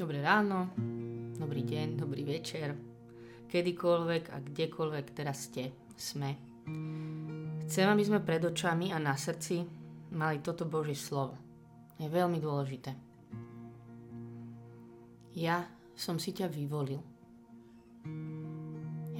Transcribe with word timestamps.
Dobré 0.00 0.24
ráno, 0.24 0.72
dobrý 1.36 1.60
deň, 1.60 2.00
dobrý 2.00 2.24
večer, 2.24 2.72
kedykoľvek 3.52 4.32
a 4.32 4.40
kdekoľvek 4.40 5.06
teraz 5.12 5.52
ste, 5.52 5.76
sme. 5.92 6.40
Chcem, 7.68 7.84
aby 7.84 8.00
sme 8.00 8.24
pred 8.24 8.40
očami 8.40 8.96
a 8.96 8.96
na 8.96 9.12
srdci 9.12 9.60
mali 10.16 10.40
toto 10.40 10.64
Božie 10.64 10.96
slovo. 10.96 11.36
Je 12.00 12.08
veľmi 12.08 12.40
dôležité. 12.40 12.96
Ja 15.36 15.68
som 15.92 16.16
si 16.16 16.32
ťa 16.32 16.48
vyvolil. 16.48 17.04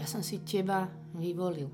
Ja 0.00 0.08
som 0.08 0.24
si 0.24 0.40
teba 0.48 0.88
vyvolil. 1.12 1.68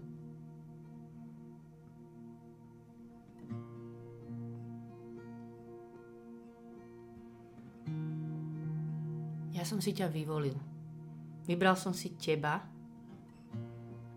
Si 9.86 9.94
ťa 9.94 10.10
vyvolil. 10.10 10.58
Vybral 11.46 11.78
som 11.78 11.94
si 11.94 12.18
teba 12.18 12.58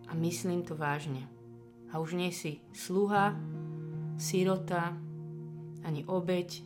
a 0.09 0.12
myslím 0.18 0.66
to 0.66 0.73
vážne. 0.73 1.30
A 1.94 2.02
už 2.02 2.18
nie 2.18 2.34
si 2.34 2.66
sluha, 2.73 3.38
sirota, 4.18 4.98
ani 5.86 6.02
obeď, 6.09 6.66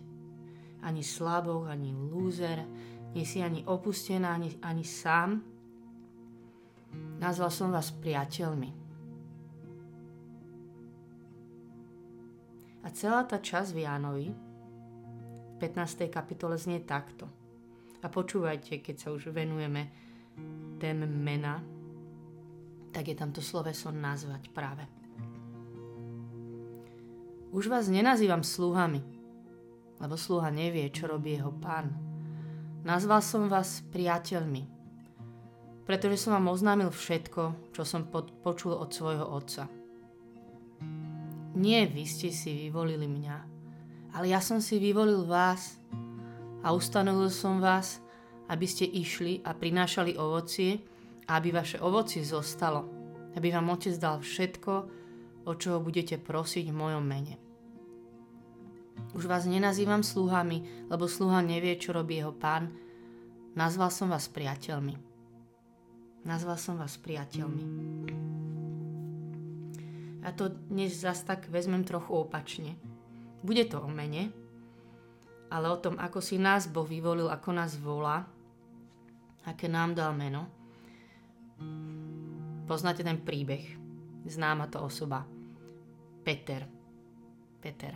ani 0.88 1.04
slabou, 1.04 1.68
ani 1.68 1.92
lúzer, 1.92 2.64
nie 3.12 3.28
si 3.28 3.44
ani 3.44 3.68
opustená, 3.68 4.40
ani, 4.40 4.56
ani 4.64 4.88
sám. 4.88 5.44
Nazval 7.20 7.52
som 7.52 7.76
vás 7.76 7.92
priateľmi. 7.92 8.72
A 12.84 12.88
celá 12.96 13.28
tá 13.28 13.44
časť 13.44 13.76
v 13.76 13.84
Jánovi 13.84 14.28
v 14.32 15.56
15. 15.60 16.08
kapitole 16.08 16.56
znie 16.56 16.80
takto– 16.88 17.28
a 18.04 18.12
počúvajte, 18.12 18.84
keď 18.84 18.96
sa 19.00 19.10
už 19.16 19.32
venujeme 19.32 19.88
téme 20.78 21.08
mena, 21.08 21.64
tak 22.92 23.08
je 23.08 23.16
tam 23.16 23.32
to 23.32 23.40
sloveso 23.40 23.90
nazvať 23.90 24.52
práve. 24.52 24.84
Už 27.56 27.72
vás 27.72 27.88
nenazývam 27.88 28.44
sluhami, 28.44 29.02
lebo 30.04 30.20
sluha 30.20 30.52
nevie, 30.52 30.92
čo 30.92 31.08
robí 31.08 31.40
jeho 31.40 31.54
pán. 31.54 31.96
Nazval 32.84 33.24
som 33.24 33.48
vás 33.48 33.80
priateľmi, 33.94 34.68
pretože 35.88 36.20
som 36.20 36.36
vám 36.36 36.52
oznámil 36.52 36.92
všetko, 36.92 37.72
čo 37.72 37.88
som 37.88 38.10
počul 38.44 38.76
od 38.76 38.92
svojho 38.92 39.24
otca. 39.24 39.72
Nie 41.54 41.86
vy 41.88 42.04
ste 42.04 42.34
si 42.34 42.68
vyvolili 42.68 43.06
mňa, 43.06 43.38
ale 44.18 44.26
ja 44.34 44.42
som 44.42 44.58
si 44.60 44.82
vyvolil 44.82 45.24
vás 45.24 45.78
a 46.64 46.72
ustanovil 46.72 47.28
som 47.28 47.60
vás, 47.60 48.00
aby 48.48 48.64
ste 48.64 48.88
išli 48.88 49.44
a 49.44 49.52
prinášali 49.52 50.16
ovocie 50.16 50.80
a 51.28 51.40
aby 51.40 51.52
vaše 51.52 51.80
ovocie 51.80 52.24
zostalo, 52.24 52.88
aby 53.36 53.52
vám 53.52 53.72
Otec 53.72 53.96
dal 54.00 54.24
všetko, 54.24 54.74
o 55.44 55.52
čoho 55.60 55.84
budete 55.84 56.16
prosiť 56.16 56.72
v 56.72 56.80
mojom 56.80 57.04
mene. 57.04 57.36
Už 59.14 59.28
vás 59.28 59.44
nenazývam 59.44 60.02
sluhami, 60.02 60.88
lebo 60.88 61.06
sluha 61.06 61.44
nevie, 61.44 61.76
čo 61.76 61.92
robí 61.92 62.18
jeho 62.18 62.32
pán. 62.32 62.72
Nazval 63.54 63.94
som 63.94 64.10
vás 64.10 64.32
priateľmi. 64.32 64.96
Nazval 66.24 66.58
som 66.58 66.80
vás 66.80 66.96
priateľmi. 66.98 67.64
A 70.24 70.32
to 70.32 70.48
dnes 70.72 70.96
zas 70.96 71.28
tak 71.28 71.52
vezmem 71.52 71.84
trochu 71.84 72.16
opačne. 72.16 72.80
Bude 73.44 73.68
to 73.68 73.84
o 73.84 73.90
mene, 73.92 74.32
ale 75.54 75.70
o 75.70 75.78
tom, 75.78 76.02
ako 76.02 76.18
si 76.18 76.42
nás 76.42 76.66
Boh 76.66 76.90
vyvolil, 76.90 77.30
ako 77.30 77.50
nás 77.54 77.78
volá, 77.78 78.26
aké 79.46 79.70
nám 79.70 79.94
dal 79.94 80.18
meno. 80.18 80.50
Poznáte 82.66 83.06
ten 83.06 83.22
príbeh. 83.22 83.62
Známa 84.26 84.66
to 84.66 84.82
osoba. 84.82 85.22
Peter. 86.26 86.66
Peter. 87.62 87.94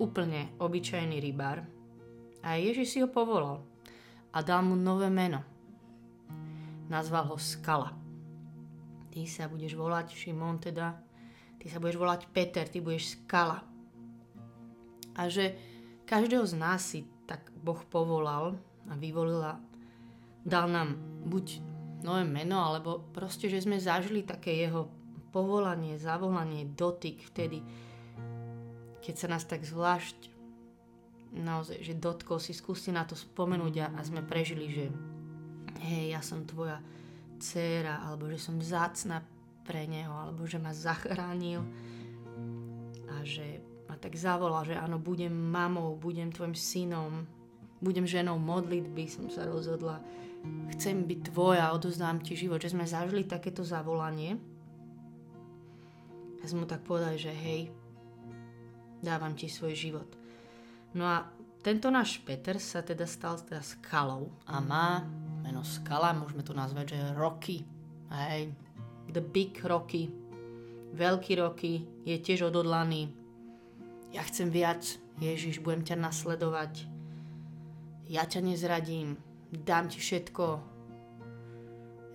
Úplne 0.00 0.58
obyčajný 0.58 1.22
rybár. 1.22 1.62
A 2.42 2.58
Ježiš 2.58 2.88
si 2.88 2.98
ho 2.98 3.08
povolal 3.12 3.62
a 4.34 4.38
dal 4.42 4.66
mu 4.66 4.74
nové 4.74 5.06
meno. 5.06 5.44
Nazval 6.90 7.30
ho 7.30 7.36
Skala. 7.38 7.94
Ty 9.12 9.20
sa 9.28 9.46
budeš 9.46 9.78
volať 9.78 10.16
Šimon 10.16 10.58
teda, 10.58 10.98
ty 11.62 11.70
sa 11.70 11.78
budeš 11.78 12.00
volať 12.00 12.20
Peter, 12.32 12.66
ty 12.66 12.82
budeš 12.82 13.20
Skala. 13.20 13.62
A 15.14 15.28
že 15.28 15.69
Každého 16.10 16.42
z 16.42 16.58
nás 16.58 16.82
si 16.82 17.06
tak 17.30 17.54
Boh 17.54 17.78
povolal 17.86 18.58
a 18.90 18.98
vyvolil 18.98 19.46
a 19.46 19.62
dal 20.42 20.66
nám 20.66 20.98
buď 21.22 21.62
nové 22.02 22.26
meno, 22.26 22.58
alebo 22.58 23.06
proste, 23.14 23.46
že 23.46 23.62
sme 23.62 23.78
zažili 23.78 24.26
také 24.26 24.58
jeho 24.58 24.90
povolanie, 25.30 26.02
zavolanie, 26.02 26.66
dotyk 26.66 27.22
vtedy, 27.30 27.62
keď 28.98 29.14
sa 29.14 29.30
nás 29.30 29.46
tak 29.46 29.62
zvlášť 29.62 30.34
naozaj, 31.30 31.78
že 31.78 31.94
dotkol 31.94 32.42
si, 32.42 32.58
skúste 32.58 32.90
na 32.90 33.06
to 33.06 33.14
spomenúť 33.14 33.74
a, 33.78 33.86
a 33.94 34.00
sme 34.02 34.26
prežili, 34.26 34.66
že 34.66 34.90
hej, 35.86 36.10
ja 36.10 36.18
som 36.26 36.42
tvoja 36.42 36.82
dcéra, 37.38 38.02
alebo 38.02 38.26
že 38.26 38.42
som 38.42 38.58
zácna 38.58 39.22
pre 39.62 39.86
neho, 39.86 40.10
alebo 40.10 40.42
že 40.42 40.58
ma 40.58 40.74
zachránil 40.74 41.62
a 43.06 43.22
že 43.22 43.59
tak 44.00 44.16
zavolal, 44.16 44.64
že 44.64 44.80
áno, 44.80 44.96
budem 44.96 45.32
mamou, 45.32 45.94
budem 45.94 46.32
tvojim 46.32 46.56
synom, 46.56 47.28
budem 47.84 48.08
ženou 48.08 48.40
modlitby, 48.40 49.04
som 49.08 49.28
sa 49.28 49.44
rozhodla, 49.44 50.00
chcem 50.76 51.04
byť 51.04 51.20
tvoja, 51.32 51.72
odozdám 51.76 52.24
ti 52.24 52.32
život, 52.36 52.60
že 52.60 52.72
sme 52.72 52.88
zažili 52.88 53.28
takéto 53.28 53.60
zavolanie. 53.60 54.40
A 56.40 56.48
sme 56.48 56.64
mu 56.64 56.66
tak 56.68 56.80
povedali, 56.80 57.20
že 57.20 57.32
hej, 57.32 57.68
dávam 59.04 59.36
ti 59.36 59.52
svoj 59.52 59.76
život. 59.76 60.08
No 60.96 61.04
a 61.04 61.28
tento 61.60 61.92
náš 61.92 62.24
Peter 62.24 62.56
sa 62.56 62.80
teda 62.80 63.04
stal 63.04 63.36
teda 63.44 63.60
skalou 63.60 64.32
a 64.48 64.64
má 64.64 65.04
meno 65.44 65.60
skala, 65.60 66.16
môžeme 66.16 66.40
to 66.40 66.56
nazvať, 66.56 66.96
že 66.96 67.16
Rocky. 67.20 67.60
Hej, 68.08 68.56
the 69.12 69.20
big 69.20 69.60
Rocky, 69.60 70.08
veľký 70.96 71.32
Rocky, 71.36 71.84
je 72.08 72.16
tiež 72.16 72.48
odhodlaný, 72.48 73.19
ja 74.10 74.22
chcem 74.26 74.50
viac, 74.50 74.82
Ježiš, 75.22 75.62
budem 75.62 75.86
ťa 75.86 75.96
nasledovať. 76.02 76.86
Ja 78.10 78.26
ťa 78.26 78.42
nezradím, 78.42 79.14
dám 79.54 79.86
ti 79.86 80.02
všetko. 80.02 80.44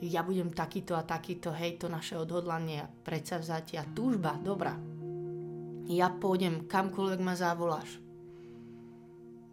Ja 0.04 0.28
budem 0.28 0.52
takýto 0.52 1.00
a 1.00 1.08
takýto, 1.08 1.56
hej, 1.56 1.80
to 1.80 1.88
naše 1.88 2.20
odhodlanie, 2.20 2.84
predsa 3.08 3.40
vzatia, 3.40 3.88
túžba, 3.96 4.36
dobrá. 4.36 4.76
Ja 5.88 6.12
pôjdem 6.12 6.68
kamkoľvek 6.68 7.20
ma 7.24 7.38
zavoláš. 7.38 8.04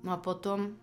No 0.03 0.11
a 0.11 0.19
potom 0.19 0.75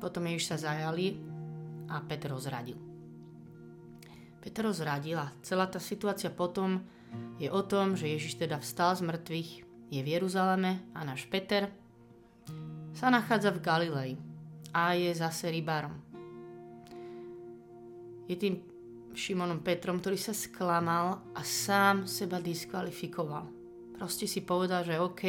potom 0.00 0.24
Ježiš 0.24 0.56
sa 0.56 0.72
zajali 0.72 1.18
a 1.90 2.00
Petr 2.00 2.32
ho 2.32 2.40
zradil. 2.40 2.87
Peter 4.48 4.64
ho 4.64 4.72
zradila. 4.72 5.28
Celá 5.44 5.68
tá 5.68 5.76
situácia 5.76 6.32
potom 6.32 6.80
je 7.36 7.52
o 7.52 7.60
tom, 7.60 7.92
že 8.00 8.08
Ježiš 8.08 8.40
teda 8.40 8.56
vstal 8.64 8.96
z 8.96 9.04
mŕtvych, 9.04 9.50
je 9.92 10.00
v 10.00 10.08
Jeruzaleme 10.08 10.88
a 10.96 11.04
náš 11.04 11.28
Peter 11.28 11.68
sa 12.96 13.12
nachádza 13.12 13.52
v 13.52 13.60
Galilei 13.60 14.12
a 14.72 14.96
je 14.96 15.12
zase 15.12 15.52
rybárom. 15.52 15.92
Je 18.24 18.40
tým 18.40 18.64
Šimonom 19.12 19.60
Petrom, 19.60 20.00
ktorý 20.00 20.16
sa 20.16 20.32
sklamal 20.32 21.20
a 21.36 21.44
sám 21.44 22.08
seba 22.08 22.40
diskvalifikoval. 22.40 23.44
Proste 24.00 24.24
si 24.24 24.40
povedal, 24.40 24.80
že 24.80 24.96
OK, 24.96 25.24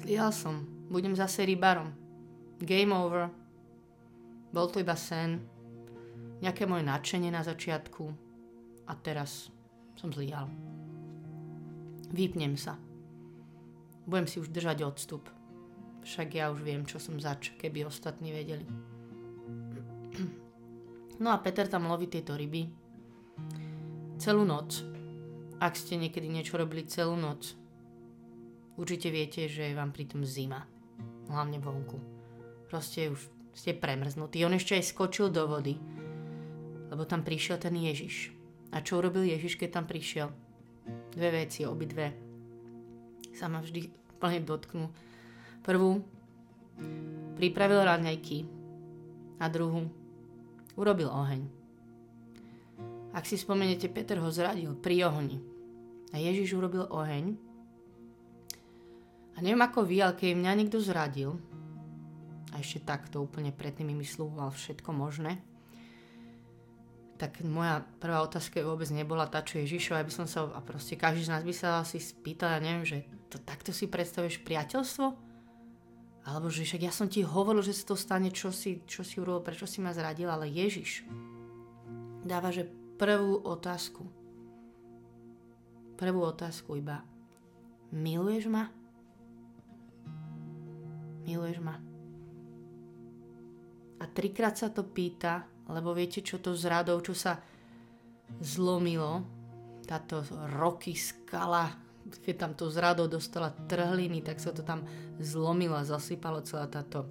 zlyhal 0.00 0.32
som, 0.32 0.64
budem 0.88 1.12
zase 1.12 1.44
rybárom. 1.44 1.92
Game 2.64 2.96
over. 2.96 3.28
Bol 4.56 4.72
to 4.72 4.80
iba 4.80 4.96
sen, 4.96 5.55
nejaké 6.40 6.68
moje 6.68 6.84
nadšenie 6.84 7.32
na 7.32 7.40
začiatku 7.40 8.04
a 8.86 8.92
teraz 9.00 9.48
som 9.96 10.12
zlyhal. 10.12 10.48
Vypnem 12.12 12.54
sa. 12.54 12.78
Budem 14.06 14.30
si 14.30 14.38
už 14.38 14.54
držať 14.54 14.86
odstup. 14.86 15.26
Však 16.06 16.38
ja 16.38 16.54
už 16.54 16.62
viem, 16.62 16.86
čo 16.86 17.02
som 17.02 17.18
zač, 17.18 17.50
keby 17.58 17.88
ostatní 17.88 18.30
vedeli. 18.30 18.66
No 21.16 21.32
a 21.32 21.40
Peter 21.40 21.64
tam 21.64 21.88
loví 21.88 22.12
tieto 22.12 22.36
ryby. 22.36 22.68
Celú 24.20 24.44
noc. 24.44 24.84
Ak 25.56 25.72
ste 25.72 25.96
niekedy 25.96 26.28
niečo 26.28 26.60
robili 26.60 26.84
celú 26.84 27.16
noc, 27.16 27.56
určite 28.76 29.08
viete, 29.08 29.48
že 29.48 29.72
je 29.72 29.78
vám 29.80 29.96
pritom 29.96 30.28
zima. 30.28 30.68
Hlavne 31.32 31.56
vonku. 31.56 31.96
Proste 32.68 33.08
už 33.08 33.32
ste 33.56 33.72
premrznutí. 33.72 34.44
On 34.44 34.52
ešte 34.52 34.76
aj 34.76 34.92
skočil 34.92 35.32
do 35.32 35.48
vody 35.48 35.80
lebo 36.90 37.02
tam 37.04 37.26
prišiel 37.26 37.58
ten 37.58 37.74
Ježiš. 37.74 38.30
A 38.74 38.82
čo 38.82 38.98
urobil 38.98 39.26
Ježiš, 39.26 39.58
keď 39.58 39.80
tam 39.80 39.84
prišiel? 39.86 40.30
Dve 41.14 41.30
veci, 41.44 41.66
obidve 41.66 42.26
sa 43.36 43.52
ma 43.52 43.60
vždy 43.60 43.92
úplne 44.16 44.40
dotknú. 44.40 44.88
Prvú, 45.60 46.00
pripravil 47.36 47.84
raňajky 47.84 48.48
a 49.36 49.52
druhú, 49.52 49.92
urobil 50.72 51.12
oheň. 51.12 51.44
Ak 53.12 53.28
si 53.28 53.36
spomeniete, 53.36 53.92
Peter 53.92 54.16
ho 54.20 54.28
zradil 54.32 54.72
pri 54.76 55.04
ohni. 55.08 55.40
A 56.12 56.20
Ježiš 56.20 56.56
urobil 56.56 56.88
oheň. 56.88 57.36
A 59.36 59.44
neviem 59.44 59.60
ako 59.60 59.84
vy, 59.84 60.00
ale 60.00 60.16
keď 60.16 60.32
mňa 60.32 60.52
niekto 60.56 60.80
zradil, 60.80 61.36
a 62.56 62.60
ešte 62.60 62.88
takto 62.88 63.20
úplne 63.20 63.52
predtým 63.52 63.92
mi 63.92 63.96
vysluhoval 64.00 64.48
všetko 64.48 64.96
možné, 64.96 65.36
tak 67.16 67.40
moja 67.40 67.80
prvá 67.98 68.20
otázka 68.20 68.60
vôbec 68.60 68.88
nebola 68.92 69.24
tá, 69.26 69.40
čo 69.40 69.60
Ježišova, 69.64 70.04
aby 70.04 70.12
som 70.12 70.28
sa, 70.28 70.44
a 70.52 70.60
proste 70.60 71.00
každý 71.00 71.24
z 71.24 71.32
nás 71.32 71.42
by 71.42 71.54
sa 71.56 71.80
asi 71.80 71.96
spýtal, 71.96 72.56
ja 72.56 72.60
neviem, 72.60 72.84
že 72.84 72.98
to, 73.32 73.40
takto 73.40 73.72
si 73.72 73.88
predstavuješ 73.88 74.44
priateľstvo? 74.44 75.06
Alebo 76.26 76.52
že 76.52 76.68
však 76.68 76.82
ja 76.84 76.92
som 76.92 77.08
ti 77.08 77.24
hovoril, 77.24 77.64
že 77.64 77.72
sa 77.72 77.94
to 77.94 77.96
stane, 77.96 78.28
čo 78.28 78.52
si, 78.52 78.84
čo 78.84 79.00
si 79.00 79.16
urobil, 79.16 79.46
prečo 79.46 79.64
si 79.64 79.80
ma 79.80 79.96
zradil, 79.96 80.28
ale 80.28 80.50
Ježiš 80.50 81.06
dáva, 82.26 82.52
že 82.52 82.68
prvú 82.98 83.40
otázku. 83.46 84.04
Prvú 85.96 86.20
otázku 86.26 86.76
iba. 86.76 87.06
Miluješ 87.94 88.50
ma? 88.50 88.68
Miluješ 91.24 91.62
ma? 91.62 91.78
A 93.96 94.04
trikrát 94.10 94.58
sa 94.58 94.68
to 94.68 94.84
pýta 94.84 95.55
lebo 95.66 95.90
viete, 95.90 96.22
čo 96.22 96.38
to 96.38 96.54
zradou, 96.54 97.02
čo 97.02 97.14
sa 97.14 97.42
zlomilo, 98.38 99.22
táto 99.86 100.22
roky 100.58 100.94
skala, 100.94 101.70
keď 102.22 102.34
tam 102.38 102.52
to 102.54 102.70
zradou 102.70 103.06
dostala 103.06 103.50
trhliny, 103.50 104.22
tak 104.22 104.38
sa 104.38 104.54
to 104.54 104.62
tam 104.62 104.86
zlomilo 105.18 105.78
a 105.78 105.86
zasypalo 105.86 106.42
celá 106.42 106.66
táto 106.70 107.06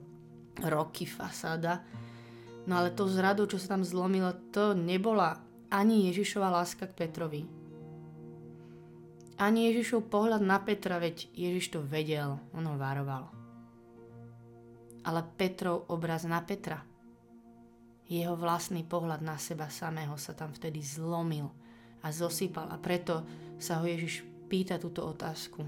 roky 0.64 1.04
fasáda. 1.08 1.84
No 2.68 2.80
ale 2.80 2.96
to 2.96 3.08
zradou, 3.08 3.48
čo 3.48 3.60
sa 3.60 3.76
tam 3.76 3.84
zlomilo, 3.84 4.32
to 4.52 4.76
nebola 4.76 5.40
ani 5.72 6.12
Ježišova 6.12 6.48
láska 6.52 6.88
k 6.88 6.96
Petrovi. 6.96 7.44
Ani 9.36 9.68
Ježišov 9.68 10.08
pohľad 10.08 10.40
na 10.40 10.64
Petra, 10.64 10.96
veď 10.96 11.28
Ježiš 11.36 11.76
to 11.76 11.80
vedel, 11.84 12.40
on 12.56 12.64
ho 12.64 12.80
varoval. 12.80 13.28
Ale 15.04 15.22
Petrov 15.36 15.92
obraz 15.92 16.24
na 16.24 16.40
Petra– 16.40 16.80
jeho 18.06 18.38
vlastný 18.38 18.86
pohľad 18.86 19.26
na 19.26 19.38
seba 19.42 19.66
samého 19.70 20.14
sa 20.22 20.38
tam 20.38 20.54
vtedy 20.54 20.82
zlomil 20.86 21.50
a 22.06 22.14
zosypal 22.14 22.70
a 22.70 22.78
preto 22.78 23.26
sa 23.58 23.82
ho 23.82 23.86
Ježiš 23.90 24.22
pýta 24.46 24.78
túto 24.78 25.02
otázku. 25.02 25.66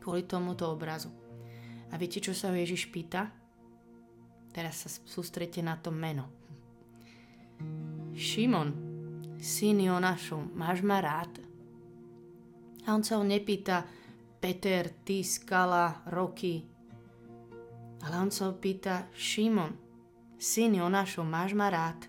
Kvôli 0.00 0.24
tomuto 0.24 0.72
obrazu. 0.72 1.12
A 1.92 2.00
viete, 2.00 2.24
čo 2.24 2.32
sa 2.32 2.48
ho 2.48 2.56
Ježiš 2.56 2.88
pýta? 2.88 3.28
Teraz 4.50 4.86
sa 4.86 4.88
sústrete 4.88 5.60
na 5.60 5.76
to 5.76 5.92
meno. 5.92 6.24
Šimon, 8.16 8.72
syn 9.36 9.84
Jonášov, 9.84 10.56
máš 10.56 10.80
ma 10.80 11.04
rád? 11.04 11.30
A 12.88 12.96
on 12.96 13.04
sa 13.04 13.20
ho 13.20 13.24
nepýta, 13.24 13.84
Peter, 14.40 14.88
ty, 15.04 15.20
skala, 15.20 16.00
roky. 16.08 16.64
Ale 18.00 18.14
on 18.16 18.32
sa 18.32 18.48
ho 18.48 18.56
pýta, 18.56 19.12
Šimon, 19.12 19.89
Syn 20.40 20.72
Jonášov, 20.72 21.28
máš 21.28 21.52
ma 21.52 21.68
rád? 21.68 22.08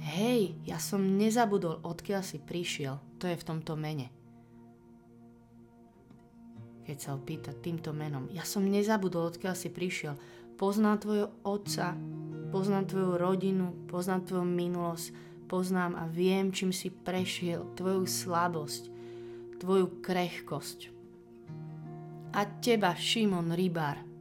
Hej, 0.00 0.56
ja 0.64 0.80
som 0.80 1.04
nezabudol, 1.20 1.84
odkiaľ 1.84 2.24
si 2.24 2.40
prišiel. 2.40 2.96
To 3.20 3.28
je 3.28 3.36
v 3.36 3.44
tomto 3.44 3.76
mene. 3.76 4.08
Keď 6.88 6.96
sa 6.96 7.12
ho 7.12 7.20
pýta 7.20 7.52
týmto 7.52 7.92
menom. 7.92 8.24
Ja 8.32 8.48
som 8.48 8.64
nezabudol, 8.64 9.36
odkiaľ 9.36 9.52
si 9.52 9.68
prišiel. 9.68 10.16
Poznám 10.56 11.04
tvojho 11.04 11.28
otca, 11.44 11.92
poznám 12.48 12.88
tvoju 12.88 13.20
rodinu, 13.20 13.76
poznám 13.92 14.32
tvoju 14.32 14.48
minulosť, 14.48 15.06
poznám 15.52 15.92
a 16.00 16.08
viem, 16.08 16.56
čím 16.56 16.72
si 16.72 16.88
prešiel, 16.88 17.68
tvoju 17.76 18.08
slabosť, 18.08 18.82
tvoju 19.60 20.00
krehkosť. 20.00 20.88
A 22.32 22.48
teba, 22.64 22.96
Šimon 22.96 23.52
Rybár, 23.52 24.11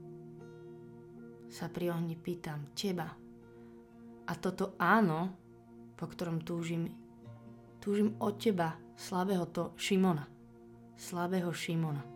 sa 1.52 1.68
pri 1.68 1.92
ohni 1.92 2.16
pýtam 2.16 2.72
teba. 2.72 3.12
A 4.24 4.32
toto 4.40 4.80
áno, 4.80 5.36
po 6.00 6.08
ktorom 6.08 6.40
túžim, 6.48 6.88
túžim 7.84 8.16
od 8.24 8.40
teba, 8.40 8.80
slabého 8.96 9.44
to 9.52 9.76
Šimona. 9.76 10.24
Slabého 10.96 11.52
Šimona. 11.52 12.08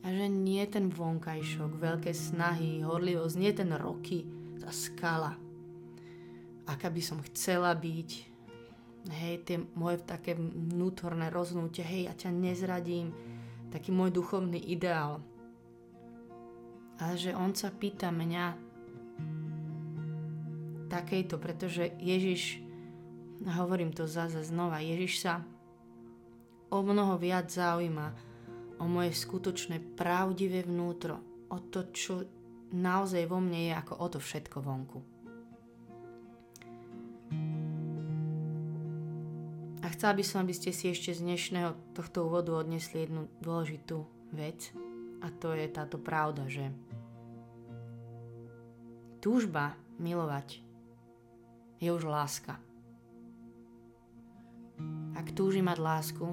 A 0.00 0.06
že 0.10 0.26
nie 0.26 0.64
ten 0.66 0.90
vonkajšok, 0.90 1.78
veľké 1.78 2.10
snahy, 2.10 2.82
horlivosť, 2.82 3.36
nie 3.38 3.52
ten 3.54 3.70
roky, 3.78 4.26
tá 4.58 4.74
skala. 4.74 5.38
Aká 6.66 6.90
by 6.90 7.02
som 7.04 7.20
chcela 7.30 7.70
byť, 7.76 8.10
hej, 9.12 9.34
tie 9.44 9.60
moje 9.76 10.02
také 10.02 10.34
vnútorné 10.34 11.28
rozhodnutie, 11.28 11.84
hej, 11.84 12.10
ja 12.10 12.14
ťa 12.16 12.32
nezradím, 12.32 13.12
taký 13.70 13.92
môj 13.94 14.10
duchovný 14.10 14.58
ideál 14.58 15.22
ale 17.00 17.16
že 17.16 17.32
on 17.32 17.56
sa 17.56 17.72
pýta 17.72 18.12
mňa 18.12 18.44
takejto, 20.92 21.40
pretože 21.40 21.96
Ježiš, 21.96 22.60
hovorím 23.46 23.94
to 23.96 24.04
zase 24.04 24.44
znova, 24.44 24.84
Ježiš 24.84 25.24
sa 25.24 25.40
o 26.68 26.78
mnoho 26.84 27.16
viac 27.16 27.48
zaujíma 27.48 28.12
o 28.80 28.84
moje 28.84 29.16
skutočné 29.16 29.96
pravdivé 29.96 30.64
vnútro, 30.64 31.46
o 31.48 31.58
to, 31.60 31.88
čo 31.92 32.24
naozaj 32.72 33.26
vo 33.26 33.38
mne 33.40 33.70
je, 33.70 33.72
ako 33.74 33.92
o 33.96 34.06
to 34.08 34.18
všetko 34.20 34.56
vonku. 34.60 34.98
A 39.80 39.86
chcela 39.96 40.12
by 40.14 40.24
som, 40.24 40.44
aby 40.44 40.54
ste 40.54 40.70
si 40.70 40.92
ešte 40.92 41.16
z 41.16 41.24
dnešného 41.24 41.96
tohto 41.96 42.28
úvodu 42.28 42.54
odnesli 42.54 43.08
jednu 43.08 43.26
dôležitú 43.42 44.06
vec, 44.32 44.70
a 45.20 45.26
to 45.28 45.52
je 45.52 45.68
táto 45.68 46.00
pravda, 46.00 46.48
že 46.48 46.72
túžba 49.20 49.76
milovať 50.00 50.64
je 51.80 51.88
už 51.92 52.04
láska. 52.08 52.56
Ak 55.16 55.32
túži 55.36 55.60
mať 55.60 55.78
lásku, 55.80 56.26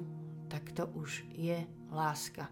tak 0.47 0.71
to 0.71 0.87
už 0.95 1.27
je 1.35 1.59
láska. 1.91 2.47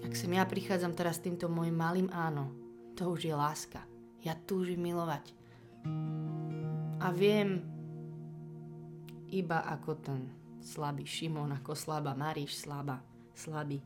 Ak 0.00 0.12
sem 0.12 0.32
ja 0.32 0.44
prichádzam 0.44 0.92
teraz 0.92 1.20
s 1.20 1.24
týmto 1.24 1.48
môjim 1.48 1.76
malým 1.76 2.08
áno, 2.12 2.52
to 2.96 3.08
už 3.16 3.24
je 3.24 3.34
láska. 3.36 3.80
Ja 4.20 4.36
túžim 4.36 4.84
milovať. 4.84 5.32
A 7.00 7.08
viem 7.16 7.64
iba 9.32 9.64
ako 9.64 9.96
ten 9.96 10.39
slabý 10.60 11.04
Šimon, 11.08 11.52
ako 11.56 11.72
slabá 11.74 12.12
Maríš, 12.14 12.62
slabá, 12.64 13.00
slabý. 13.34 13.80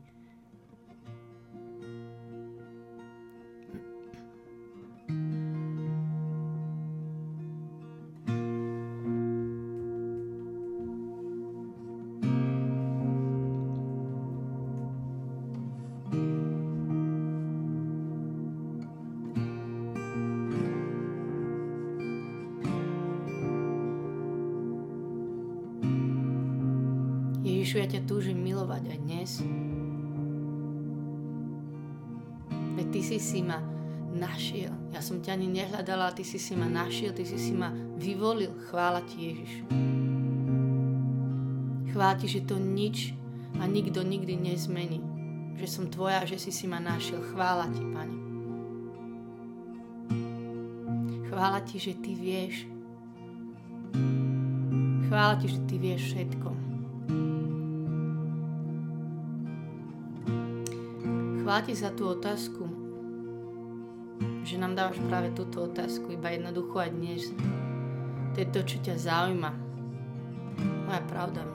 Ježišu, 27.65 27.81
ja 27.81 27.89
ťa 27.97 28.05
túžim 28.05 28.37
milovať 28.45 28.93
aj 28.93 28.99
dnes. 29.09 29.31
Veď 32.77 32.87
ty 32.93 33.01
si 33.01 33.17
si 33.17 33.41
ma 33.41 33.57
našiel. 34.13 34.69
Ja 34.93 35.01
som 35.01 35.17
ťa 35.17 35.33
ani 35.33 35.49
nehľadala, 35.49 36.13
ty 36.13 36.21
si 36.21 36.37
si 36.37 36.53
ma 36.53 36.69
našiel, 36.69 37.17
ty 37.17 37.25
si 37.25 37.41
si 37.41 37.57
ma 37.57 37.73
vyvolil. 37.97 38.53
Chvála 38.69 39.01
ti, 39.09 39.17
Ježiš. 39.17 39.65
Chvála 41.89 42.13
ti, 42.21 42.29
že 42.29 42.45
to 42.45 42.61
nič 42.61 43.17
a 43.57 43.65
nikto 43.65 44.05
nikdy 44.05 44.37
nezmení. 44.37 45.01
Že 45.57 45.65
som 45.65 45.85
tvoja, 45.89 46.21
že 46.21 46.37
si 46.37 46.53
si 46.53 46.69
ma 46.69 46.77
našiel. 46.77 47.17
Chvála 47.33 47.65
ti, 47.73 47.81
Pane. 47.81 48.17
Chvála 51.33 51.65
ti, 51.65 51.81
že 51.81 51.97
ty 51.97 52.13
vieš. 52.13 52.69
Chvála 55.09 55.41
ti, 55.41 55.49
že 55.49 55.65
ty 55.65 55.81
vieš 55.81 56.13
všetko. 56.13 56.64
Chvála 61.55 61.71
ti 61.71 61.79
za 61.79 61.87
tú 61.95 62.11
otázku, 62.11 62.67
že 64.43 64.59
nám 64.59 64.75
dávaš 64.75 64.99
práve 65.07 65.31
túto 65.31 65.63
otázku, 65.63 66.11
iba 66.11 66.27
jednoducho 66.35 66.83
aj 66.83 66.91
dnes. 66.91 67.31
To 68.35 68.43
je 68.43 68.47
to, 68.51 68.59
čo 68.67 68.77
ťa 68.83 68.95
zaujíma. 68.99 69.55
Moja 70.83 70.99
pravda 71.07 71.47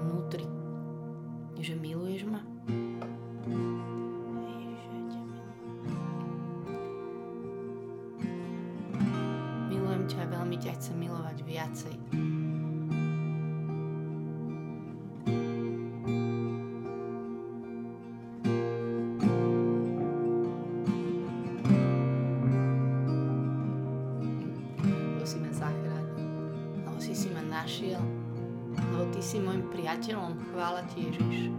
Chvála 30.51 30.83
Ti, 30.91 30.99
Ježiš. 31.07 31.55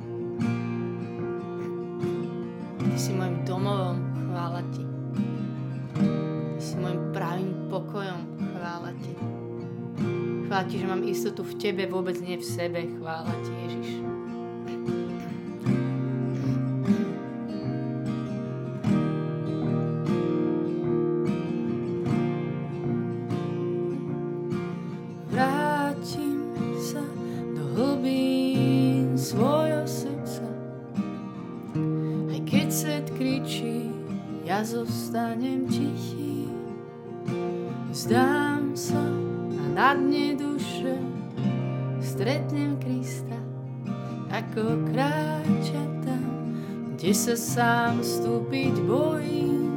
Ty 2.84 2.98
si 3.00 3.12
môjim 3.16 3.38
domovom. 3.48 3.98
Chvála 4.28 4.62
Ti. 4.76 4.84
Ty 6.56 6.62
si 6.62 6.76
môjim 6.76 7.02
pravým 7.16 7.72
pokojom. 7.72 8.20
Chvála 8.60 8.92
Ti. 9.00 9.14
Chvála 10.46 10.66
Ti, 10.68 10.76
že 10.76 10.88
mám 10.92 11.04
istotu 11.08 11.42
v 11.48 11.54
Tebe, 11.56 11.88
vôbec 11.88 12.20
nie 12.20 12.36
v 12.36 12.44
sebe. 12.44 12.84
Chvála 13.00 13.32
Ti, 13.32 13.52
Ježiš. 13.64 14.11
Zostanem 34.64 35.66
tichý. 35.66 36.48
Vzdám 37.92 38.72
sa 38.78 39.04
a 39.52 39.64
na 39.76 39.92
dne 39.98 40.38
duše 40.38 40.96
stretnem 42.00 42.80
Krista, 42.80 43.38
ako 44.32 44.88
kráča 44.94 45.84
tam, 46.06 46.24
kde 46.96 47.12
sa 47.12 47.36
sám 47.36 48.00
vstúpiť 48.00 48.74
bojím. 48.88 49.68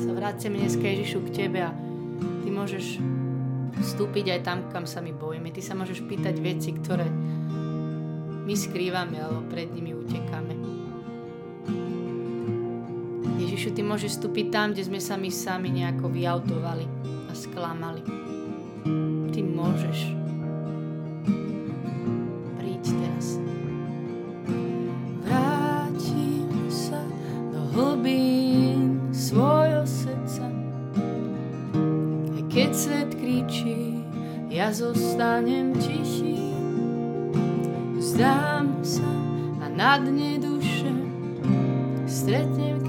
Sa 0.00 0.10
vraciame 0.16 0.62
dneska 0.62 0.86
Ježišu 0.86 1.26
k 1.28 1.44
Tebe 1.44 1.60
a 1.66 1.74
Ty 2.42 2.48
môžeš 2.50 3.02
vstúpiť 3.82 4.38
aj 4.38 4.40
tam, 4.46 4.58
kam 4.70 4.86
sa 4.86 5.02
my 5.02 5.10
bojíme. 5.10 5.50
Ty 5.50 5.60
sa 5.60 5.74
môžeš 5.74 6.06
pýtať 6.06 6.38
veci, 6.38 6.72
ktoré 6.72 7.10
my 8.42 8.54
skrývame 8.54 9.18
alebo 9.18 9.42
pred 9.50 9.70
nimi 9.70 9.94
utekáme. 9.94 10.61
Ježišu, 13.62 13.78
Ty 13.78 13.86
môžeš 13.86 14.10
vstúpiť 14.18 14.46
tam, 14.50 14.74
kde 14.74 14.82
sme 14.90 14.98
sa 14.98 15.14
my 15.14 15.30
sami 15.30 15.70
nejako 15.70 16.10
vyautovali 16.10 16.82
a 17.30 17.32
sklamali. 17.38 18.02
Ty 19.30 19.38
môžeš. 19.38 19.98
Príď 22.58 22.82
teraz. 22.90 23.38
Vrátim 25.22 26.50
sa 26.74 27.06
do 27.54 27.62
hlbín 27.70 28.98
svojho 29.14 29.86
srdca. 29.86 30.50
Aj 32.34 32.42
keď 32.50 32.70
svet 32.74 33.14
kričí, 33.14 34.02
ja 34.50 34.74
zostanem 34.74 35.78
tichý. 35.78 36.50
Vzdám 37.94 38.74
sa 38.82 39.06
a 39.62 39.70
na 39.70 40.02
dne 40.02 40.42
duše 40.42 40.90
stretnem 42.10 42.81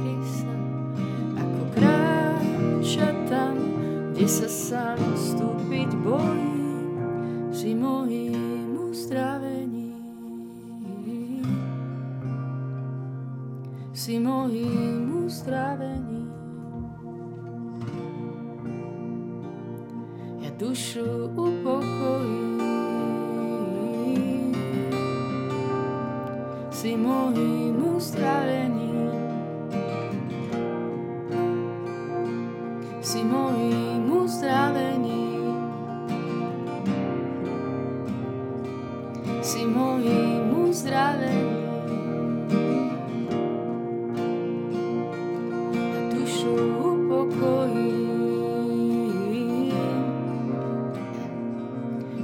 Si 26.83 26.97
mojím 26.97 27.95
uzdravením. 27.95 29.11
Si 33.01 33.23
mojím 33.23 34.11
uzdravení. 34.11 35.39
Si 39.41 39.65
mojím 39.65 40.59
uzdravením. 40.67 41.63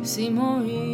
Si 0.04 0.30
mojím 0.30 0.88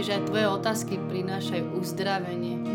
že 0.00 0.16
aj 0.16 0.32
Tvoje 0.32 0.46
otázky 0.48 0.94
prinášajú 1.08 1.76
uzdravenie. 1.76 2.69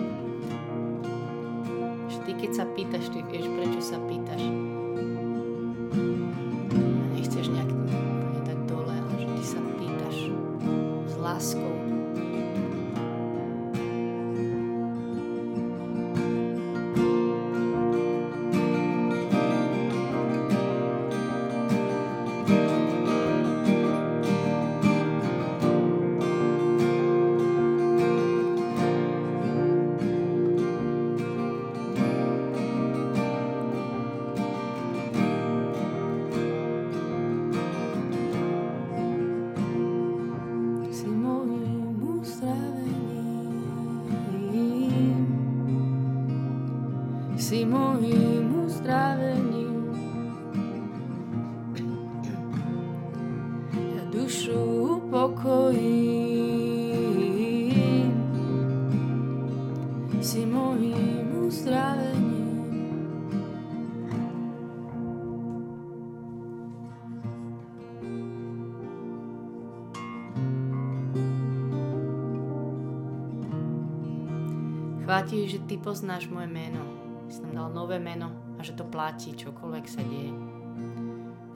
Chváti, 75.36 75.52
že 75.52 75.68
Ty 75.68 75.76
poznáš 75.84 76.32
moje 76.32 76.48
meno. 76.48 76.80
Si 77.28 77.44
tam 77.44 77.52
dal 77.52 77.68
nové 77.68 78.00
meno 78.00 78.56
a 78.56 78.64
že 78.64 78.72
to 78.72 78.88
platí, 78.88 79.36
čokoľvek 79.36 79.84
sa 79.84 80.00
deje. 80.00 80.32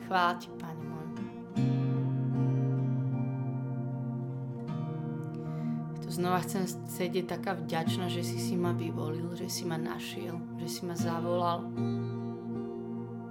Chváti, 0.04 0.52
Pane 0.60 0.84
môj. 0.84 1.08
Tu 6.04 6.08
znova 6.12 6.44
chcem 6.44 6.68
sedieť 6.68 7.40
taká 7.40 7.56
vďačná, 7.56 8.12
že 8.12 8.20
si 8.20 8.36
si 8.36 8.60
ma 8.60 8.76
vyvolil, 8.76 9.32
že 9.40 9.48
si 9.48 9.64
ma 9.64 9.80
našiel, 9.80 10.36
že 10.60 10.68
si 10.68 10.84
ma 10.84 11.00
zavolal. 11.00 11.64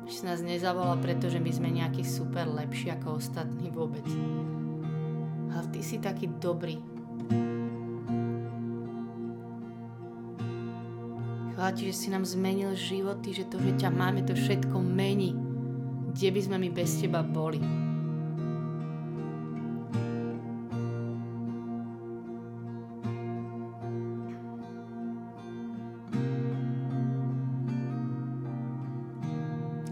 Že 0.09 0.13
si 0.17 0.23
nás 0.25 0.41
nezavolal, 0.41 0.97
pretože 0.97 1.45
my 1.45 1.53
sme 1.53 1.77
nejaký 1.77 2.01
super 2.09 2.49
lepší 2.49 2.97
ako 2.97 3.21
ostatní 3.21 3.69
vôbec. 3.69 4.09
Ale 5.53 5.69
Ty 5.69 5.81
si 5.85 6.01
taký 6.01 6.41
dobrý, 6.41 6.81
Chvála 11.69 11.85
ti, 11.85 11.93
že 11.93 12.01
si 12.01 12.09
nám 12.09 12.25
zmenil 12.25 12.73
životy, 12.73 13.37
že 13.37 13.45
to, 13.45 13.61
že 13.61 13.77
ťa 13.77 13.93
máme, 13.93 14.25
to 14.25 14.33
všetko 14.33 14.81
mení. 14.81 15.37
Kde 16.17 16.33
by 16.33 16.41
sme 16.41 16.57
my 16.65 16.69
bez 16.73 16.97
teba 16.97 17.21
boli? 17.21 17.61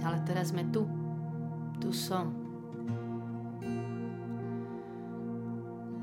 Ale 0.01 0.25
teraz 0.25 0.57
sme 0.57 0.65
tu. 0.73 0.89
Tu 1.77 1.93
som. 1.93 2.33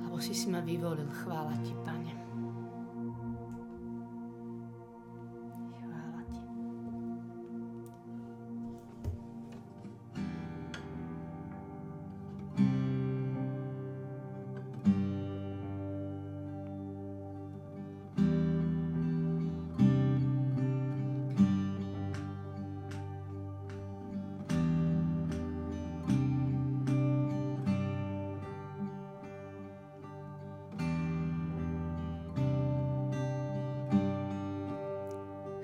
Lebo 0.05 0.21
si 0.21 0.37
si 0.37 0.53
ma 0.53 0.61
vyvolil. 0.61 1.09
Chvála 1.09 1.57
ti, 1.65 1.72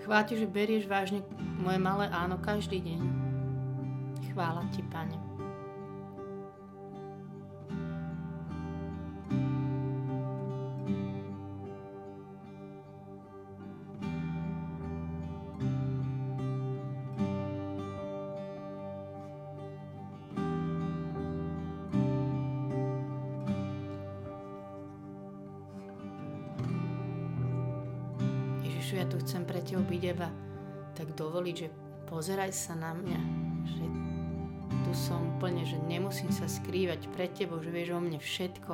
Chvála 0.09 0.41
že 0.41 0.49
berieš 0.49 0.89
vážne 0.89 1.21
moje 1.61 1.77
malé 1.77 2.09
áno 2.09 2.41
každý 2.41 2.81
deň. 2.81 2.99
Chvála 4.33 4.65
ti, 4.73 4.81
Pane. 4.89 5.28
Ježišu, 28.89 29.05
ja 29.05 29.13
tu 29.13 29.21
chcem 29.21 29.45
pre 29.45 29.61
Teba 29.61 29.85
byť 29.85 30.01
iba 30.01 30.33
tak 30.97 31.13
dovoliť, 31.13 31.55
že 31.61 31.69
pozeraj 32.09 32.49
sa 32.49 32.73
na 32.73 32.97
mňa, 32.97 33.21
že 33.69 33.85
tu 34.81 34.91
som 34.97 35.37
úplne, 35.37 35.61
že 35.61 35.77
nemusím 35.85 36.33
sa 36.33 36.49
skrývať 36.49 37.05
pred 37.13 37.29
Tebou, 37.29 37.61
že 37.61 37.69
vieš 37.69 37.93
o 37.93 38.01
mne 38.01 38.17
všetko. 38.17 38.73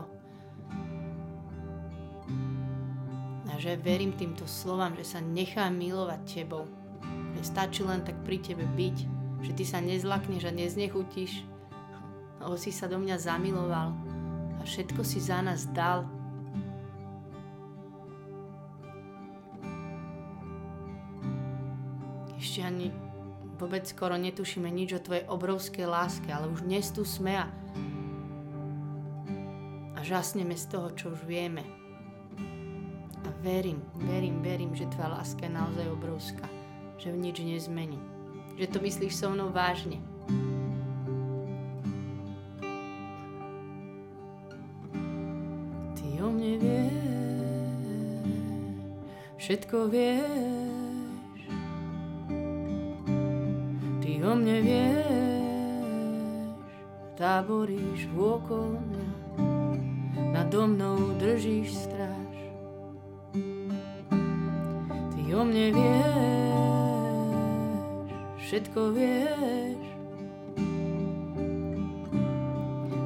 A 3.52 3.60
že 3.60 3.76
verím 3.76 4.16
týmto 4.16 4.48
slovám, 4.48 4.96
že 4.96 5.04
sa 5.04 5.20
nechám 5.20 5.76
milovať 5.76 6.24
Tebou. 6.24 6.64
Že 7.36 7.42
stačí 7.44 7.84
len 7.84 8.00
tak 8.08 8.16
pri 8.24 8.40
Tebe 8.40 8.64
byť, 8.72 8.98
že 9.44 9.52
Ty 9.52 9.64
sa 9.68 9.84
nezlakneš 9.84 10.48
a 10.48 10.56
neznechutíš, 10.56 11.44
lebo 12.40 12.56
si 12.56 12.72
sa 12.72 12.88
do 12.88 12.96
mňa 13.04 13.20
zamiloval 13.20 13.92
a 14.56 14.62
všetko 14.64 15.04
si 15.04 15.20
za 15.20 15.44
nás 15.44 15.68
dal 15.76 16.08
ešte 22.56 22.72
ani 22.72 22.88
vôbec 23.60 23.84
skoro 23.84 24.16
netušíme 24.16 24.72
nič 24.72 24.96
o 24.96 25.04
tvojej 25.04 25.28
obrovskej 25.28 25.92
láske, 25.92 26.32
ale 26.32 26.48
už 26.48 26.64
dnes 26.64 26.88
tu 26.88 27.04
sme 27.04 27.36
a, 27.36 27.52
a 29.92 30.00
žasneme 30.00 30.56
z 30.56 30.64
toho, 30.72 30.88
čo 30.96 31.12
už 31.12 31.28
vieme. 31.28 31.68
A 33.28 33.30
verím, 33.44 33.84
verím, 34.08 34.40
verím, 34.40 34.72
že 34.72 34.88
tvoja 34.88 35.20
láska 35.20 35.44
je 35.44 35.52
naozaj 35.52 35.84
obrovská, 36.00 36.48
že 36.96 37.12
v 37.12 37.28
nič 37.28 37.44
nezmení, 37.44 38.00
že 38.56 38.72
to 38.72 38.80
myslíš 38.80 39.20
so 39.20 39.28
mnou 39.28 39.52
vážne. 39.52 40.00
Ty 46.00 46.08
o 46.24 46.32
mne 46.32 46.56
vieš, 46.64 47.04
všetko 49.44 49.92
vieš, 49.92 50.65
o 54.36 54.44
mne 54.44 54.60
vieš, 54.68 55.08
táboríš 57.16 58.04
vôkol 58.12 58.76
mňa, 58.84 59.08
nado 60.36 60.68
mnou 60.68 61.16
držíš 61.16 61.72
stráž. 61.72 62.36
Ty 65.16 65.22
o 65.40 65.42
mne 65.48 65.72
vieš, 65.72 66.12
všetko 68.44 68.82
vieš, 68.92 69.80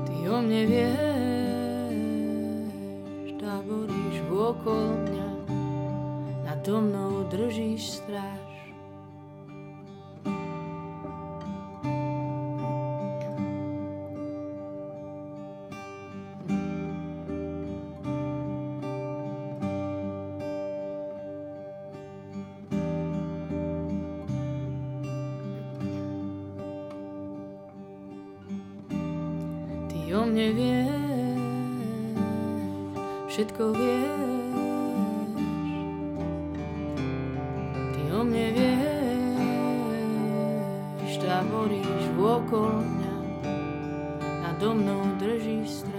Ty 0.10 0.18
o 0.34 0.38
mne 0.42 0.62
vieš, 0.66 1.09
o 30.16 30.26
mne 30.26 30.48
vieš, 30.58 30.90
všetko 33.30 33.64
vieš. 33.78 34.18
Ty 37.94 38.02
o 38.18 38.26
mne 38.26 38.48
vieš, 38.58 38.82
táboríš 41.22 42.06
vôkol 42.18 42.82
mňa, 42.82 43.16
do 44.60 44.76
mnou 44.76 45.16
držíš 45.22 45.86
stráž. 45.86 45.99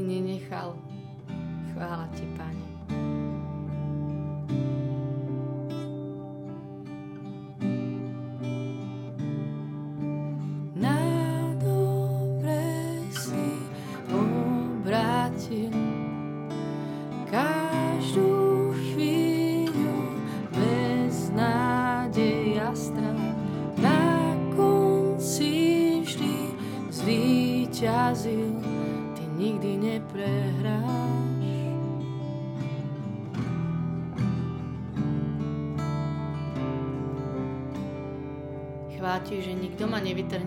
Nenechal. 0.00 0.76
Chvála 1.72 2.08
ti, 2.14 2.26
Pane. 2.36 2.70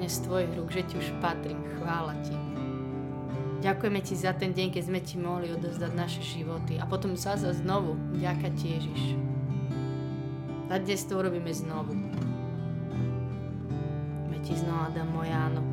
Nevytrhne 0.04 0.20
z 0.20 0.28
tvojich 0.28 0.52
rúk, 0.60 0.70
že 0.76 0.84
ti 0.84 0.96
už 1.00 1.16
patrím. 1.24 1.64
Chvála 1.80 2.12
ti. 2.28 2.36
Ďakujeme 3.64 4.04
Ti 4.04 4.16
za 4.20 4.36
ten 4.36 4.52
deň, 4.52 4.76
keď 4.76 4.84
sme 4.84 5.00
Ti 5.00 5.16
mohli 5.16 5.48
odozdať 5.56 5.96
naše 5.96 6.20
životy. 6.20 6.76
A 6.76 6.84
potom 6.84 7.16
sa 7.16 7.40
za 7.40 7.56
znovu. 7.56 7.96
Ďaká 8.20 8.52
Ti 8.52 8.66
Ježiš. 8.68 9.16
A 10.68 10.76
dnes 10.76 11.08
to 11.08 11.16
urobíme 11.16 11.48
znovu. 11.56 11.96
My 14.28 14.38
Ti 14.44 14.60
znova 14.60 14.92
dám 14.92 15.08
moje 15.08 15.32
áno. 15.32 15.64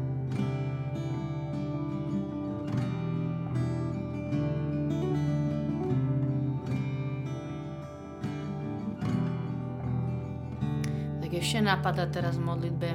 Ešte 11.30 11.64
napadá 11.64 12.04
teraz 12.04 12.36
v 12.36 12.46
modlitbe 12.46 12.88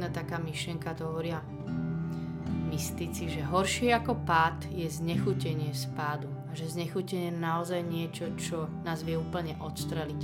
jedna 0.00 0.16
taká 0.16 0.40
myšlienka, 0.40 0.96
to 0.96 1.12
hovoria 1.12 1.44
mystici, 2.72 3.28
že 3.28 3.44
horšie 3.44 3.92
ako 3.92 4.24
pád 4.24 4.72
je 4.72 4.88
znechutenie 4.88 5.76
z 5.76 5.92
pádu. 5.92 6.24
A 6.48 6.56
že 6.56 6.72
znechutenie 6.72 7.28
je 7.28 7.36
naozaj 7.36 7.84
niečo, 7.84 8.32
čo 8.40 8.64
nás 8.80 9.04
vie 9.04 9.20
úplne 9.20 9.60
odstreliť. 9.60 10.20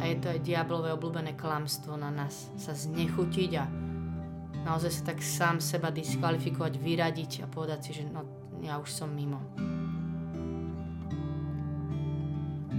A 0.00 0.08
je 0.08 0.16
to 0.16 0.32
aj 0.32 0.40
diablové 0.40 0.96
obľúbené 0.96 1.36
klamstvo 1.36 2.00
na 2.00 2.08
nás. 2.08 2.48
Sa 2.56 2.72
znechutiť 2.72 3.50
a 3.60 3.68
naozaj 4.64 4.96
sa 4.96 5.12
tak 5.12 5.20
sám 5.20 5.60
seba 5.60 5.92
diskvalifikovať, 5.92 6.80
vyradiť 6.80 7.44
a 7.44 7.52
povedať 7.52 7.80
si, 7.84 8.00
že 8.00 8.08
no, 8.08 8.24
ja 8.64 8.80
už 8.80 8.88
som 8.88 9.12
mimo. 9.12 9.44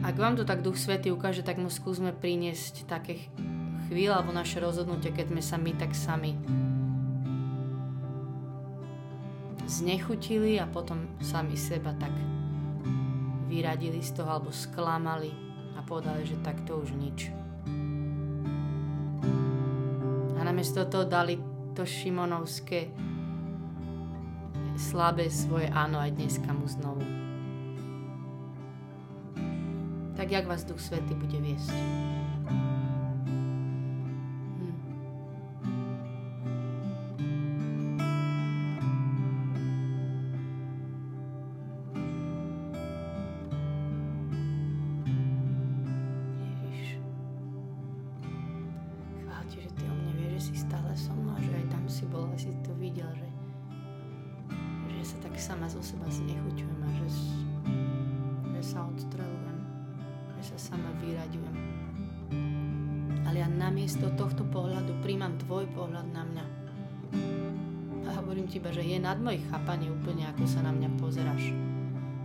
Ak 0.02 0.18
vám 0.18 0.34
to 0.34 0.50
tak 0.50 0.66
Duch 0.66 0.82
Svety 0.82 1.14
ukáže, 1.14 1.46
tak 1.46 1.62
mu 1.62 1.70
skúsme 1.70 2.10
priniesť 2.10 2.90
také 2.90 3.30
chvíle 3.90 4.14
alebo 4.14 4.30
naše 4.30 4.62
rozhodnutie, 4.62 5.10
keď 5.10 5.34
sme 5.34 5.42
sa 5.42 5.58
my 5.58 5.72
tak 5.74 5.98
sami 5.98 6.38
znechutili 9.66 10.62
a 10.62 10.70
potom 10.70 11.10
sami 11.22 11.58
seba 11.58 11.94
tak 11.98 12.14
vyradili 13.50 14.02
z 14.02 14.14
toho 14.14 14.30
alebo 14.30 14.54
sklamali 14.54 15.34
a 15.74 15.82
povedali, 15.82 16.22
že 16.26 16.38
tak 16.46 16.62
to 16.70 16.78
už 16.78 16.94
nič. 16.94 17.34
A 20.38 20.42
namiesto 20.46 20.86
toho 20.86 21.10
dali 21.10 21.42
to 21.74 21.82
Šimonovské 21.82 22.94
slabé 24.78 25.34
svoje 25.34 25.68
áno 25.74 25.98
aj 25.98 26.14
dneska 26.14 26.50
mu 26.54 26.66
znovu. 26.70 27.04
Tak 30.14 30.28
jak 30.30 30.46
vás 30.46 30.68
Duch 30.68 30.80
Svety 30.84 31.16
bude 31.16 31.40
viesť. 31.40 32.19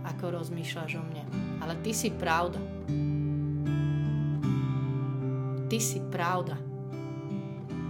Ako 0.05 0.37
rozmýšľaš 0.37 1.01
o 1.01 1.03
mne. 1.03 1.23
Ale 1.59 1.73
ty 1.81 1.91
si 1.91 2.13
pravda. 2.13 2.61
Ty 5.65 5.77
si 5.81 5.97
pravda. 6.13 6.61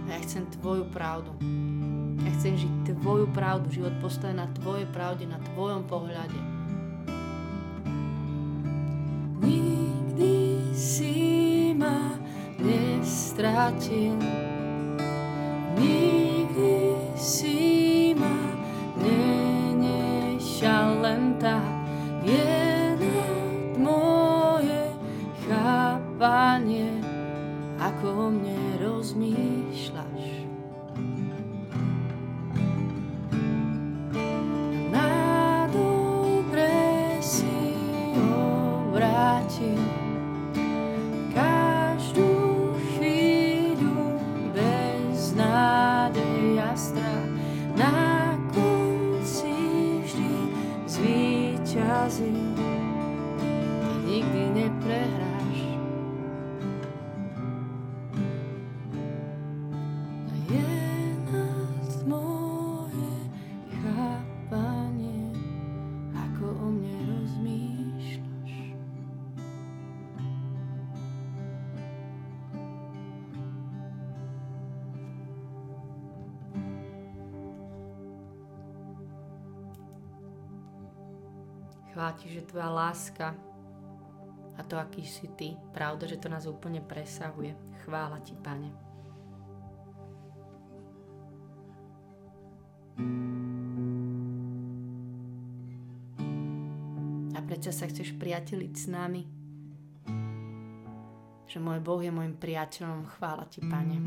A 0.06 0.16
ja 0.16 0.18
chcem 0.24 0.48
tvoju 0.56 0.88
pravdu. 0.88 1.36
Ja 2.24 2.30
chcem 2.40 2.56
žiť 2.56 2.96
tvoju 2.96 3.28
pravdu, 3.36 3.68
život 3.68 3.92
postavený 4.00 4.40
na 4.40 4.48
tvojej 4.56 4.88
pravde, 4.90 5.28
na 5.28 5.38
tvojom 5.52 5.84
pohľade. 5.84 6.40
Nikdy 9.44 10.34
si 10.72 11.14
ma 11.76 12.16
stratil. 13.04 14.55
Chvála 52.06 52.75
ti, 82.16 82.32
že 82.32 82.48
tvoja 82.48 82.72
láska 82.72 83.36
a 84.56 84.60
to, 84.64 84.80
aký 84.80 85.04
si 85.04 85.28
ty, 85.36 85.52
pravda, 85.76 86.08
že 86.08 86.16
to 86.16 86.32
nás 86.32 86.48
úplne 86.48 86.80
presahuje. 86.80 87.52
Chvála 87.84 88.18
ti, 88.24 88.32
pane. 88.40 88.72
A 97.36 97.38
prečo 97.44 97.68
sa 97.70 97.84
chceš 97.84 98.16
priateliť 98.16 98.72
s 98.72 98.86
nami? 98.88 99.22
Že 101.46 101.58
môj 101.60 101.78
Boh 101.84 102.00
je 102.00 102.10
môjim 102.10 102.34
priateľom. 102.34 103.06
Chvála 103.20 103.44
ti, 103.46 103.60
pane. 103.60 104.00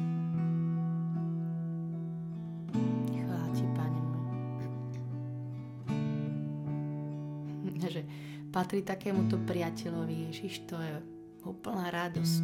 Patrí 8.59 8.83
takémuto 8.83 9.39
priateľovi. 9.47 10.27
Ježiš, 10.27 10.67
to 10.67 10.75
je 10.75 10.99
úplná 11.47 11.87
radosť, 11.95 12.43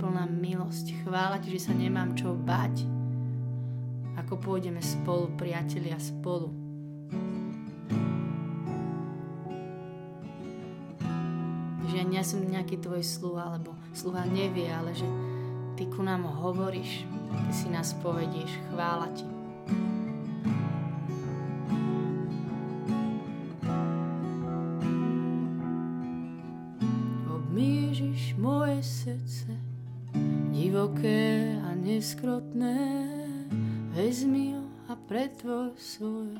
plná 0.00 0.24
milosť. 0.32 1.04
Chvála 1.04 1.36
ti, 1.44 1.52
že 1.52 1.68
sa 1.68 1.76
nemám 1.76 2.16
čo 2.16 2.32
bať. 2.32 2.88
Ako 4.24 4.40
pôjdeme 4.40 4.80
spolu, 4.80 5.28
priatelia, 5.36 6.00
spolu. 6.00 6.48
Že 11.84 11.94
ja 12.00 12.04
nie 12.08 12.24
som 12.24 12.40
nejaký 12.40 12.80
tvoj 12.80 13.04
sluha, 13.04 13.52
alebo 13.52 13.76
sluha 13.92 14.24
nevie, 14.24 14.72
ale 14.72 14.96
že 14.96 15.04
ty 15.76 15.84
ku 15.84 16.00
nám 16.00 16.24
hovoríš, 16.24 17.04
ty 17.44 17.52
si 17.52 17.68
nás 17.68 17.92
povedieš. 18.00 18.56
Chvála 18.72 19.12
ti. 19.12 19.28
Neskrotné, 32.14 32.78
vezmi 33.90 34.54
ho 34.54 34.62
a 34.86 34.94
pretvoj 34.94 35.74
svoj, 35.74 36.38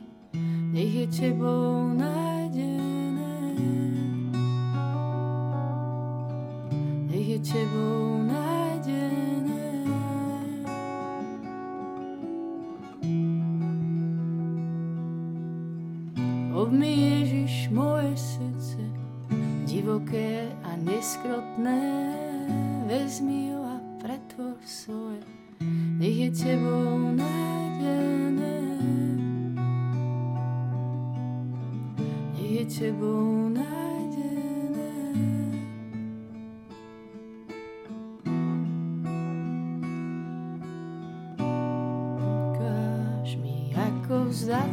nech 0.71 0.95
je 0.95 1.07
tebou 1.11 1.91
nájdené. 1.99 3.59
Nech 7.11 7.29
je 7.29 7.39
tebou 7.43 8.04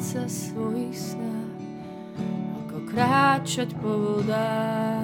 sa 0.02 0.26
svojich 0.26 0.98
snách, 0.98 1.62
ako 2.66 2.90
kráčať 2.90 3.70
po 3.78 4.18
vodách. 4.18 4.98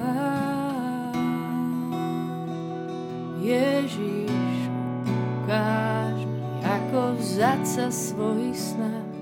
Ježiš, 3.38 4.58
ukáž 5.38 6.18
mi, 6.26 6.42
ako 6.66 7.14
vzdať 7.14 7.62
sa 7.62 7.94
svojich 7.94 8.58
snách, 8.58 9.14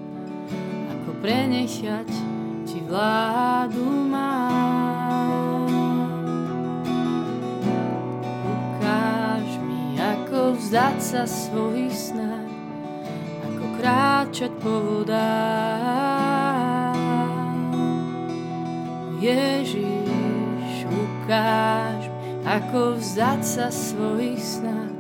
ako 0.97 1.12
prenechať 1.21 2.09
ti 2.65 2.81
vládu 2.89 3.85
mám. 3.85 5.69
Ukáž 8.49 9.61
mi, 9.61 10.01
ako 10.01 10.57
vzdať 10.57 10.97
sa 11.05 11.29
svojich 11.29 11.93
snách, 11.93 12.26
kráčať 13.87 14.51
po 14.59 14.83
vodách. 14.83 15.87
Ježiš, 19.22 20.90
ukáž 20.90 22.11
ako 22.42 22.99
vzdať 22.99 23.40
sa 23.46 23.70
svojich 23.70 24.42
snách 24.42 24.90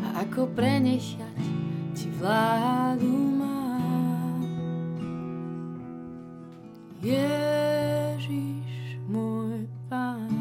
a 0.00 0.24
ako 0.24 0.48
prenechať 0.56 1.44
ti 1.92 2.08
vládu 2.16 3.12
mám. 3.36 4.48
Ježiš, 7.04 8.96
môj 9.12 9.68
Pán, 9.92 10.32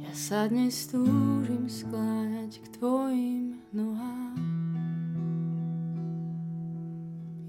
ja 0.00 0.12
sa 0.16 0.48
dnes 0.48 0.88
túžim 0.88 1.68
skláňať 1.68 2.64
k 2.64 2.66
Tvojim 2.80 3.60
nohám. 3.76 4.25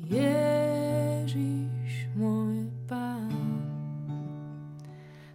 Ježiš, 0.08 2.08
môj 2.16 2.72
Pán, 2.88 3.28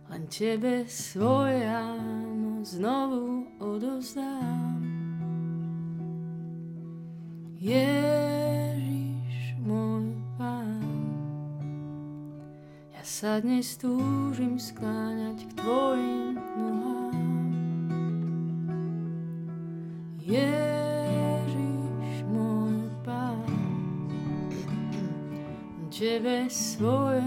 len 0.09 0.25
Tebe 0.33 0.89
svoje 0.89 1.61
áno 1.69 2.65
znovu 2.65 3.53
odozdám. 3.61 4.81
Ježiš, 7.61 9.61
môj 9.61 10.09
Pán, 10.41 10.89
ja 12.97 13.05
sa 13.05 13.45
dnes 13.45 13.77
túžim 13.77 14.57
skláňať 14.57 15.37
k 15.37 15.53
Tvojim 15.61 16.41
nohám. 16.57 16.92
Tebe 26.53 26.61
svoje 26.61 27.25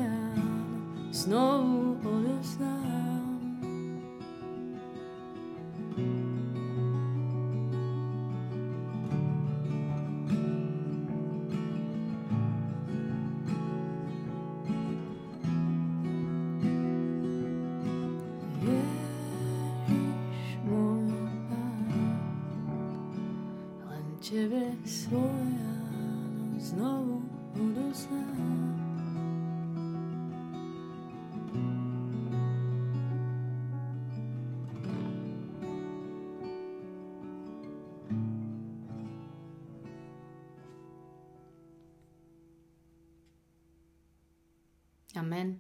Amen. 45.16 45.60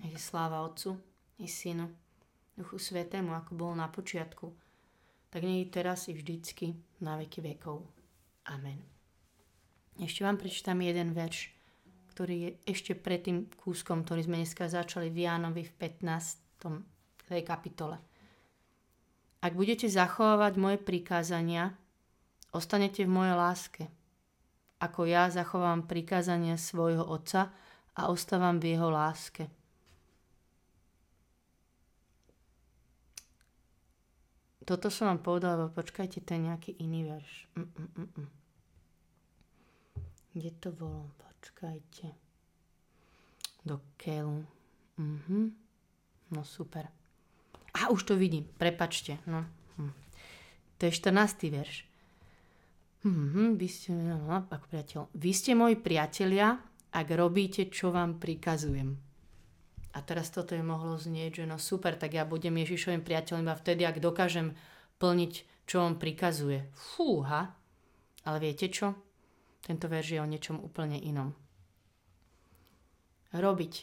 Nech 0.00 0.16
je 0.16 0.20
sláva 0.20 0.64
Otcu 0.64 0.96
i 1.38 1.48
Synu, 1.48 1.92
Duchu 2.56 2.80
Svetému, 2.80 3.36
ako 3.36 3.52
bolo 3.52 3.74
na 3.76 3.88
počiatku, 3.92 4.48
tak 5.28 5.44
nie 5.44 5.64
je 5.64 5.72
teraz 5.72 6.08
i 6.08 6.16
vždycky, 6.16 6.72
na 7.04 7.20
veky 7.20 7.44
vekov. 7.44 7.84
Amen. 8.48 8.80
Ešte 10.00 10.24
vám 10.24 10.40
prečítam 10.40 10.80
jeden 10.80 11.12
verš, 11.12 11.52
ktorý 12.16 12.36
je 12.36 12.50
ešte 12.64 12.92
pred 12.96 13.20
tým 13.20 13.48
kúskom, 13.60 14.04
ktorý 14.04 14.24
sme 14.24 14.40
dneska 14.40 14.68
začali 14.68 15.12
v 15.12 15.28
Jánovi 15.28 15.62
v 15.68 15.72
15. 15.76 17.28
tej 17.28 17.42
kapitole. 17.44 18.00
Ak 19.40 19.56
budete 19.56 19.88
zachovávať 19.88 20.56
moje 20.60 20.78
prikázania, 20.80 21.72
ostanete 22.52 23.04
v 23.04 23.12
mojej 23.12 23.36
láske, 23.36 23.84
ako 24.80 25.08
ja 25.08 25.28
zachovávam 25.28 25.84
prikázania 25.84 26.56
svojho 26.56 27.04
Otca 27.04 27.52
a 27.96 28.10
ostávam 28.10 28.58
v 28.62 28.76
jeho 28.76 28.88
láske. 28.90 29.50
Toto 34.64 34.86
som 34.86 35.10
vám 35.10 35.20
povedala, 35.24 35.66
ale 35.66 35.74
počkajte, 35.74 36.22
to 36.22 36.30
je 36.36 36.46
nejaký 36.46 36.70
iný 36.78 37.10
verš. 37.10 37.32
Mm, 37.58 37.66
mm, 37.66 37.90
mm, 37.90 38.10
mm. 38.14 38.28
Kde 40.30 40.50
to 40.62 40.68
bolo? 40.70 41.10
Počkajte. 41.18 42.06
Do 43.66 43.82
keľu. 43.98 44.46
Mhm. 44.94 45.38
No 46.30 46.46
super. 46.46 46.86
A 47.74 47.90
už 47.90 48.06
to 48.06 48.14
vidím, 48.14 48.46
prepačte. 48.46 49.18
No. 49.26 49.42
Hm. 49.74 49.90
To 50.78 50.82
je 50.86 50.92
14. 50.94 51.50
verš. 51.50 51.90
Mhm, 53.02 53.56
vy 53.56 53.66
ste, 53.66 53.90
no, 53.96 54.46
ako 54.46 54.66
priateľ. 54.70 55.00
Vy 55.16 55.30
ste 55.32 55.56
moji 55.56 55.74
priatelia, 55.74 56.60
ak 56.90 57.06
robíte, 57.14 57.70
čo 57.70 57.94
vám 57.94 58.18
prikazujem. 58.18 58.98
A 59.90 59.98
teraz 60.06 60.30
toto 60.30 60.54
je 60.54 60.62
mohlo 60.62 60.94
znieť, 60.94 61.42
že 61.42 61.44
no 61.50 61.58
super, 61.58 61.98
tak 61.98 62.14
ja 62.14 62.22
budem 62.22 62.54
Ježišovým 62.62 63.02
priateľom 63.02 63.42
iba 63.42 63.58
vtedy, 63.58 63.82
ak 63.82 63.98
dokážem 63.98 64.54
plniť, 65.02 65.32
čo 65.66 65.82
on 65.82 65.98
prikazuje. 65.98 66.70
Fúha. 66.74 67.54
Ale 68.26 68.38
viete 68.38 68.70
čo? 68.70 68.94
Tento 69.62 69.90
verš 69.90 70.14
je 70.14 70.22
o 70.22 70.30
niečom 70.30 70.62
úplne 70.62 70.98
inom. 70.98 71.34
Robiť 73.34 73.74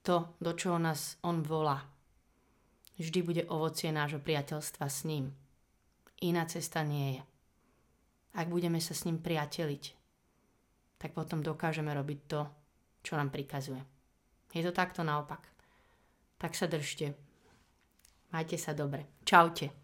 to, 0.00 0.32
do 0.40 0.52
čoho 0.56 0.80
nás 0.80 1.20
on 1.20 1.44
volá. 1.44 1.84
Vždy 3.00 3.20
bude 3.24 3.42
ovocie 3.48 3.92
nášho 3.92 4.20
priateľstva 4.20 4.86
s 4.88 5.08
ním. 5.08 5.32
Iná 6.20 6.44
cesta 6.44 6.84
nie 6.84 7.16
je. 7.16 7.22
Ak 8.36 8.52
budeme 8.52 8.76
sa 8.76 8.92
s 8.92 9.08
ním 9.08 9.20
priateliť, 9.20 9.99
tak 11.00 11.16
potom 11.16 11.40
dokážeme 11.40 11.88
robiť 11.96 12.18
to, 12.28 12.40
čo 13.00 13.16
nám 13.16 13.32
prikazuje. 13.32 13.80
Je 14.52 14.60
to 14.60 14.76
takto 14.76 15.00
naopak. 15.00 15.40
Tak 16.36 16.52
sa 16.52 16.68
držte. 16.68 17.16
Majte 18.36 18.60
sa 18.60 18.76
dobre. 18.76 19.08
Čaute. 19.24 19.79